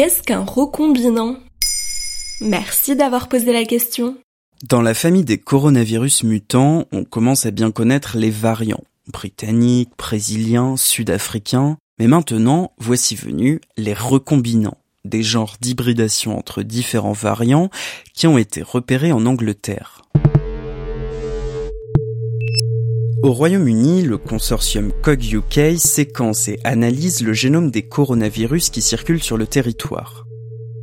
Qu'est-ce 0.00 0.22
qu'un 0.22 0.46
recombinant? 0.46 1.36
Merci 2.40 2.96
d'avoir 2.96 3.28
posé 3.28 3.52
la 3.52 3.66
question. 3.66 4.16
Dans 4.66 4.80
la 4.80 4.94
famille 4.94 5.26
des 5.26 5.36
coronavirus 5.36 6.24
mutants, 6.24 6.86
on 6.90 7.04
commence 7.04 7.44
à 7.44 7.50
bien 7.50 7.70
connaître 7.70 8.16
les 8.16 8.30
variants 8.30 8.84
britanniques, 9.12 9.90
brésiliens, 9.98 10.78
sud-africains, 10.78 11.76
mais 11.98 12.06
maintenant, 12.06 12.72
voici 12.78 13.14
venus 13.14 13.60
les 13.76 13.92
recombinants, 13.92 14.78
des 15.04 15.22
genres 15.22 15.56
d'hybridation 15.60 16.38
entre 16.38 16.62
différents 16.62 17.12
variants 17.12 17.68
qui 18.14 18.26
ont 18.26 18.38
été 18.38 18.62
repérés 18.62 19.12
en 19.12 19.26
Angleterre. 19.26 20.00
Au 23.22 23.32
Royaume-Uni, 23.32 24.00
le 24.00 24.16
consortium 24.16 24.92
COG 25.02 25.34
UK 25.34 25.78
séquence 25.78 26.48
et 26.48 26.58
analyse 26.64 27.22
le 27.22 27.34
génome 27.34 27.70
des 27.70 27.82
coronavirus 27.82 28.70
qui 28.70 28.80
circulent 28.80 29.22
sur 29.22 29.36
le 29.36 29.46
territoire. 29.46 30.26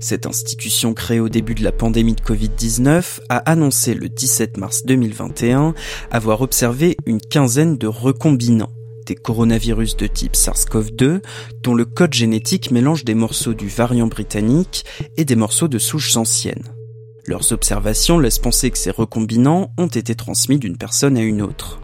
Cette 0.00 0.26
institution 0.26 0.94
créée 0.94 1.20
au 1.20 1.28
début 1.28 1.54
de 1.54 1.62
la 1.62 1.70
pandémie 1.70 2.16
de 2.16 2.20
Covid-19 2.20 3.20
a 3.28 3.36
annoncé 3.36 3.94
le 3.94 4.08
17 4.08 4.56
mars 4.56 4.84
2021 4.84 5.74
avoir 6.10 6.40
observé 6.40 6.96
une 7.06 7.20
quinzaine 7.20 7.78
de 7.78 7.86
recombinants, 7.86 8.72
des 9.06 9.14
coronavirus 9.14 9.96
de 9.96 10.08
type 10.08 10.34
SARS-CoV-2 10.34 11.22
dont 11.62 11.74
le 11.76 11.84
code 11.84 12.14
génétique 12.14 12.72
mélange 12.72 13.04
des 13.04 13.14
morceaux 13.14 13.54
du 13.54 13.68
variant 13.68 14.08
britannique 14.08 14.84
et 15.16 15.24
des 15.24 15.36
morceaux 15.36 15.68
de 15.68 15.78
souches 15.78 16.16
anciennes. 16.16 16.74
Leurs 17.26 17.52
observations 17.52 18.18
laissent 18.18 18.40
penser 18.40 18.72
que 18.72 18.78
ces 18.78 18.90
recombinants 18.90 19.70
ont 19.78 19.86
été 19.86 20.16
transmis 20.16 20.58
d'une 20.58 20.76
personne 20.76 21.16
à 21.16 21.22
une 21.22 21.40
autre. 21.40 21.78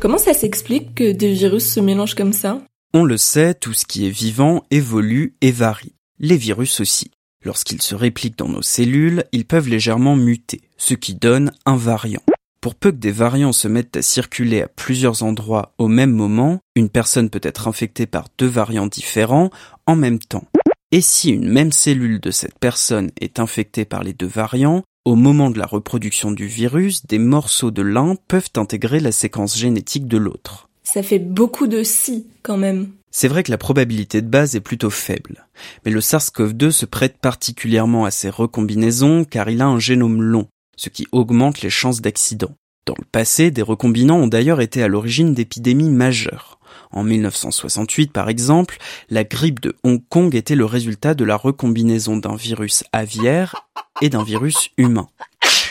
Comment 0.00 0.16
ça 0.16 0.32
s'explique 0.32 0.94
que 0.94 1.12
des 1.12 1.34
virus 1.34 1.74
se 1.74 1.78
mélangent 1.78 2.14
comme 2.14 2.32
ça? 2.32 2.62
On 2.94 3.04
le 3.04 3.18
sait, 3.18 3.52
tout 3.52 3.74
ce 3.74 3.84
qui 3.84 4.06
est 4.06 4.10
vivant 4.10 4.64
évolue 4.70 5.34
et 5.42 5.52
varie. 5.52 5.92
Les 6.18 6.38
virus 6.38 6.80
aussi. 6.80 7.10
Lorsqu'ils 7.44 7.82
se 7.82 7.94
répliquent 7.94 8.38
dans 8.38 8.48
nos 8.48 8.62
cellules, 8.62 9.24
ils 9.32 9.44
peuvent 9.44 9.68
légèrement 9.68 10.16
muter, 10.16 10.62
ce 10.78 10.94
qui 10.94 11.14
donne 11.14 11.52
un 11.66 11.76
variant. 11.76 12.22
Pour 12.62 12.76
peu 12.76 12.92
que 12.92 12.96
des 12.96 13.12
variants 13.12 13.52
se 13.52 13.68
mettent 13.68 13.98
à 13.98 14.02
circuler 14.02 14.62
à 14.62 14.68
plusieurs 14.68 15.22
endroits 15.22 15.74
au 15.76 15.86
même 15.86 16.12
moment, 16.12 16.60
une 16.76 16.88
personne 16.88 17.28
peut 17.28 17.40
être 17.42 17.68
infectée 17.68 18.06
par 18.06 18.28
deux 18.38 18.48
variants 18.48 18.86
différents 18.86 19.50
en 19.86 19.96
même 19.96 20.18
temps. 20.18 20.46
Et 20.92 21.02
si 21.02 21.28
une 21.28 21.48
même 21.48 21.72
cellule 21.72 22.20
de 22.20 22.30
cette 22.30 22.58
personne 22.58 23.10
est 23.20 23.38
infectée 23.38 23.84
par 23.84 24.02
les 24.02 24.14
deux 24.14 24.26
variants, 24.26 24.82
au 25.04 25.14
moment 25.14 25.50
de 25.50 25.58
la 25.58 25.66
reproduction 25.66 26.30
du 26.30 26.46
virus, 26.46 27.06
des 27.06 27.18
morceaux 27.18 27.70
de 27.70 27.82
l'un 27.82 28.16
peuvent 28.28 28.50
intégrer 28.56 29.00
la 29.00 29.12
séquence 29.12 29.56
génétique 29.56 30.06
de 30.06 30.18
l'autre. 30.18 30.68
Ça 30.82 31.02
fait 31.02 31.18
beaucoup 31.18 31.66
de 31.66 31.82
si 31.82 32.26
quand 32.42 32.56
même. 32.56 32.90
C'est 33.10 33.28
vrai 33.28 33.42
que 33.42 33.50
la 33.50 33.58
probabilité 33.58 34.22
de 34.22 34.28
base 34.28 34.54
est 34.54 34.60
plutôt 34.60 34.90
faible, 34.90 35.46
mais 35.84 35.90
le 35.90 36.00
SARS-CoV-2 36.00 36.70
se 36.70 36.86
prête 36.86 37.18
particulièrement 37.18 38.04
à 38.04 38.10
ces 38.10 38.30
recombinaisons 38.30 39.24
car 39.24 39.50
il 39.50 39.62
a 39.62 39.66
un 39.66 39.78
génome 39.78 40.22
long, 40.22 40.46
ce 40.76 40.90
qui 40.90 41.06
augmente 41.10 41.62
les 41.62 41.70
chances 41.70 42.00
d'accident. 42.00 42.54
Dans 42.86 42.94
le 42.98 43.04
passé, 43.10 43.50
des 43.50 43.62
recombinants 43.62 44.18
ont 44.18 44.26
d'ailleurs 44.26 44.60
été 44.60 44.82
à 44.82 44.88
l'origine 44.88 45.34
d'épidémies 45.34 45.90
majeures. 45.90 46.58
En 46.92 47.04
1968, 47.04 48.12
par 48.12 48.28
exemple, 48.28 48.78
la 49.10 49.24
grippe 49.24 49.60
de 49.60 49.76
Hong 49.84 50.02
Kong 50.08 50.34
était 50.34 50.56
le 50.56 50.64
résultat 50.64 51.14
de 51.14 51.24
la 51.24 51.36
recombinaison 51.36 52.16
d'un 52.16 52.34
virus 52.34 52.84
aviaire 52.92 53.68
et 54.00 54.08
d'un 54.08 54.24
virus 54.24 54.70
humain. 54.76 55.08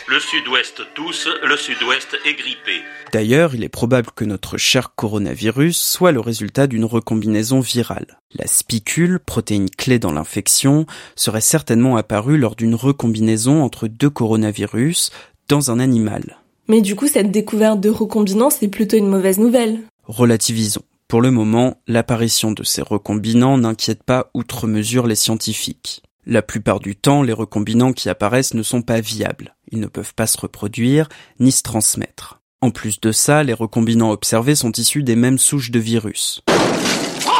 Le 0.07 0.19
sud-ouest 0.19 0.81
tousse, 0.95 1.27
le 1.43 1.55
sud-ouest 1.55 2.17
est 2.25 2.33
grippé. 2.33 2.81
D'ailleurs, 3.13 3.53
il 3.53 3.63
est 3.63 3.69
probable 3.69 4.09
que 4.15 4.25
notre 4.25 4.57
cher 4.57 4.95
coronavirus 4.95 5.77
soit 5.77 6.11
le 6.11 6.19
résultat 6.19 6.65
d'une 6.65 6.85
recombinaison 6.85 7.59
virale. 7.59 8.19
La 8.33 8.47
spicule, 8.47 9.19
protéine 9.19 9.69
clé 9.69 9.99
dans 9.99 10.11
l'infection, 10.11 10.87
serait 11.15 11.41
certainement 11.41 11.95
apparue 11.95 12.39
lors 12.39 12.55
d'une 12.55 12.73
recombinaison 12.73 13.61
entre 13.61 13.87
deux 13.87 14.09
coronavirus 14.09 15.11
dans 15.47 15.69
un 15.69 15.79
animal. 15.79 16.38
Mais 16.69 16.81
du 16.81 16.95
coup, 16.95 17.07
cette 17.07 17.31
découverte 17.31 17.79
de 17.79 17.89
recombinants, 17.89 18.51
c'est 18.51 18.67
plutôt 18.67 18.95
une 18.95 19.09
mauvaise 19.09 19.39
nouvelle. 19.39 19.79
Relativisons. 20.05 20.83
Pour 21.07 21.19
le 21.19 21.31
moment, 21.31 21.77
l'apparition 21.87 22.51
de 22.51 22.63
ces 22.63 22.83
recombinants 22.83 23.57
n'inquiète 23.57 24.03
pas 24.03 24.29
outre 24.35 24.67
mesure 24.67 25.07
les 25.07 25.15
scientifiques. 25.15 26.03
La 26.27 26.43
plupart 26.43 26.79
du 26.79 26.95
temps, 26.95 27.23
les 27.23 27.33
recombinants 27.33 27.91
qui 27.91 28.07
apparaissent 28.07 28.53
ne 28.53 28.61
sont 28.61 28.83
pas 28.83 29.01
viables. 29.01 29.55
Ils 29.71 29.79
ne 29.79 29.87
peuvent 29.87 30.13
pas 30.13 30.27
se 30.27 30.37
reproduire, 30.37 31.09
ni 31.39 31.51
se 31.51 31.63
transmettre. 31.63 32.39
En 32.61 32.69
plus 32.69 33.01
de 33.01 33.11
ça, 33.11 33.41
les 33.41 33.53
recombinants 33.53 34.11
observés 34.11 34.53
sont 34.53 34.71
issus 34.73 35.01
des 35.01 35.15
mêmes 35.15 35.39
souches 35.39 35.71
de 35.71 35.79
virus. 35.79 36.43
Oh, 36.49 37.31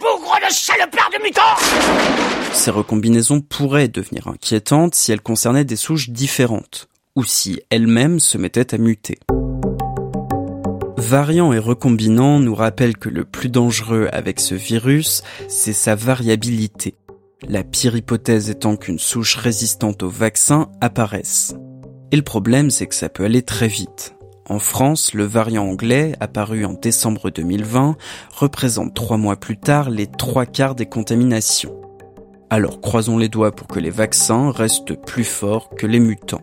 bougre 0.00 0.38
de 0.48 0.52
salopard 0.52 1.10
de 1.16 1.22
mutants 1.22 2.52
Ces 2.52 2.72
recombinaisons 2.72 3.40
pourraient 3.40 3.86
devenir 3.86 4.26
inquiétantes 4.26 4.96
si 4.96 5.12
elles 5.12 5.20
concernaient 5.20 5.64
des 5.64 5.76
souches 5.76 6.10
différentes, 6.10 6.88
ou 7.16 7.24
si 7.24 7.60
elles-mêmes 7.70 8.20
se 8.20 8.38
mettaient 8.38 8.74
à 8.74 8.78
muter. 8.78 9.18
Variants 10.96 11.52
et 11.52 11.58
recombinants 11.58 12.40
nous 12.40 12.54
rappellent 12.54 12.96
que 12.96 13.08
le 13.08 13.24
plus 13.24 13.50
dangereux 13.50 14.08
avec 14.12 14.40
ce 14.40 14.54
virus, 14.54 15.22
c'est 15.48 15.72
sa 15.72 15.94
variabilité. 15.94 16.96
La 17.46 17.62
pire 17.62 17.94
hypothèse 17.94 18.48
étant 18.50 18.76
qu'une 18.76 18.98
souche 18.98 19.36
résistante 19.36 20.02
au 20.02 20.08
vaccin 20.08 20.70
apparaisse. 20.80 21.54
Et 22.10 22.16
le 22.16 22.22
problème, 22.22 22.70
c'est 22.70 22.86
que 22.86 22.94
ça 22.94 23.08
peut 23.08 23.24
aller 23.24 23.42
très 23.42 23.68
vite. 23.68 24.14
En 24.48 24.58
France, 24.58 25.14
le 25.14 25.24
variant 25.24 25.66
anglais, 25.66 26.14
apparu 26.20 26.64
en 26.64 26.72
décembre 26.72 27.30
2020, 27.30 27.96
représente 28.34 28.94
trois 28.94 29.16
mois 29.16 29.36
plus 29.36 29.58
tard 29.58 29.90
les 29.90 30.06
trois 30.06 30.46
quarts 30.46 30.74
des 30.74 30.86
contaminations. 30.86 31.74
Alors 32.50 32.80
croisons 32.80 33.18
les 33.18 33.28
doigts 33.28 33.52
pour 33.52 33.66
que 33.66 33.80
les 33.80 33.90
vaccins 33.90 34.50
restent 34.50 34.94
plus 35.06 35.24
forts 35.24 35.70
que 35.70 35.86
les 35.86 36.00
mutants. 36.00 36.42